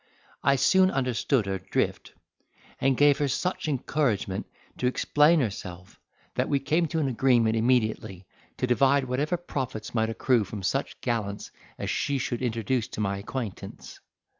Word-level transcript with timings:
I 0.41 0.55
soon 0.55 0.89
understood 0.89 1.45
her 1.45 1.59
drift, 1.59 2.13
and 2.79 2.97
gave 2.97 3.19
her 3.19 3.27
such 3.27 3.67
encouragement 3.67 4.47
to 4.79 4.87
explain 4.87 5.41
herself, 5.41 5.99
that 6.33 6.49
we 6.49 6.59
came 6.59 6.87
to 6.87 6.97
an 6.97 7.07
agreement 7.07 7.55
immediately 7.55 8.25
to 8.57 8.65
divide 8.65 9.03
whatever 9.05 9.37
profits 9.37 9.93
might 9.93 10.09
accrue 10.09 10.43
from 10.43 10.63
such 10.63 10.99
gallants 11.01 11.51
as 11.77 11.91
she 11.91 12.17
should 12.17 12.41
introduce 12.41 12.87
to 12.87 12.99
my 12.99 13.19
acquaintance. 13.19 13.99